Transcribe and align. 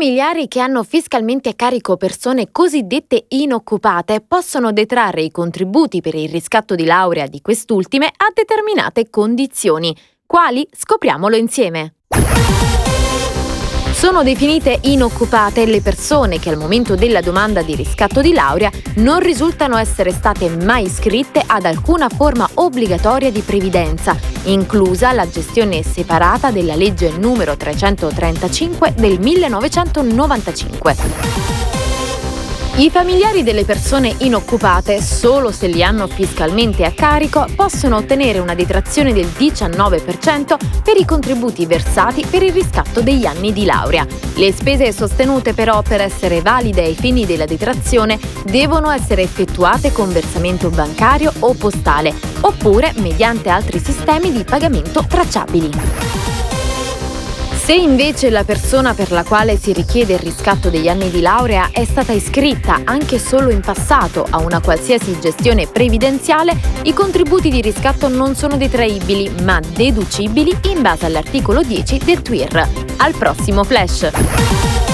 familiari 0.00 0.48
che 0.48 0.60
hanno 0.60 0.82
fiscalmente 0.82 1.50
a 1.50 1.54
carico 1.54 1.98
persone 1.98 2.50
cosiddette 2.50 3.26
inoccupate 3.28 4.22
possono 4.26 4.72
detrarre 4.72 5.20
i 5.20 5.30
contributi 5.30 6.00
per 6.00 6.14
il 6.14 6.30
riscatto 6.30 6.74
di 6.74 6.86
laurea 6.86 7.26
di 7.26 7.42
quest'ultime 7.42 8.06
a 8.06 8.32
determinate 8.32 9.10
condizioni. 9.10 9.94
Quali? 10.24 10.66
Scopriamolo 10.74 11.36
insieme. 11.36 11.99
Sono 14.00 14.22
definite 14.22 14.78
inoccupate 14.84 15.66
le 15.66 15.82
persone 15.82 16.38
che 16.38 16.48
al 16.48 16.56
momento 16.56 16.94
della 16.94 17.20
domanda 17.20 17.60
di 17.60 17.74
riscatto 17.74 18.22
di 18.22 18.32
laurea 18.32 18.70
non 18.94 19.20
risultano 19.20 19.76
essere 19.76 20.10
state 20.10 20.48
mai 20.48 20.86
iscritte 20.86 21.42
ad 21.46 21.66
alcuna 21.66 22.08
forma 22.08 22.48
obbligatoria 22.54 23.30
di 23.30 23.42
previdenza, 23.42 24.16
inclusa 24.44 25.12
la 25.12 25.28
gestione 25.28 25.82
separata 25.82 26.50
della 26.50 26.76
legge 26.76 27.10
numero 27.10 27.58
335 27.58 28.94
del 28.96 29.20
1995. 29.20 32.09
I 32.80 32.88
familiari 32.88 33.42
delle 33.42 33.66
persone 33.66 34.14
inoccupate, 34.20 35.02
solo 35.02 35.52
se 35.52 35.66
li 35.66 35.82
hanno 35.82 36.06
fiscalmente 36.06 36.86
a 36.86 36.92
carico, 36.92 37.46
possono 37.54 37.96
ottenere 37.96 38.38
una 38.38 38.54
detrazione 38.54 39.12
del 39.12 39.26
19% 39.26 40.56
per 40.82 40.96
i 40.96 41.04
contributi 41.04 41.66
versati 41.66 42.24
per 42.24 42.42
il 42.42 42.54
riscatto 42.54 43.02
degli 43.02 43.26
anni 43.26 43.52
di 43.52 43.66
laurea. 43.66 44.06
Le 44.34 44.50
spese 44.54 44.94
sostenute 44.94 45.52
però 45.52 45.82
per 45.82 46.00
essere 46.00 46.40
valide 46.40 46.80
ai 46.80 46.94
fini 46.94 47.26
della 47.26 47.44
detrazione 47.44 48.18
devono 48.46 48.88
essere 48.88 49.20
effettuate 49.20 49.92
con 49.92 50.10
versamento 50.10 50.70
bancario 50.70 51.34
o 51.40 51.52
postale, 51.52 52.14
oppure 52.40 52.94
mediante 52.96 53.50
altri 53.50 53.78
sistemi 53.78 54.32
di 54.32 54.42
pagamento 54.42 55.04
tracciabili. 55.06 56.19
Se 57.70 57.76
invece 57.76 58.30
la 58.30 58.42
persona 58.42 58.94
per 58.94 59.12
la 59.12 59.22
quale 59.22 59.56
si 59.56 59.72
richiede 59.72 60.14
il 60.14 60.18
riscatto 60.18 60.70
degli 60.70 60.88
anni 60.88 61.08
di 61.08 61.20
laurea 61.20 61.68
è 61.70 61.84
stata 61.84 62.10
iscritta 62.10 62.80
anche 62.82 63.20
solo 63.20 63.48
in 63.48 63.60
passato 63.60 64.26
a 64.28 64.38
una 64.38 64.60
qualsiasi 64.60 65.20
gestione 65.20 65.68
previdenziale, 65.68 66.58
i 66.82 66.92
contributi 66.92 67.48
di 67.48 67.60
riscatto 67.60 68.08
non 68.08 68.34
sono 68.34 68.56
detraibili 68.56 69.30
ma 69.44 69.60
deducibili 69.60 70.52
in 70.64 70.82
base 70.82 71.06
all'articolo 71.06 71.62
10 71.62 71.98
del 71.98 72.22
TWIR. 72.22 72.68
Al 72.96 73.14
prossimo 73.14 73.62
flash! 73.62 74.89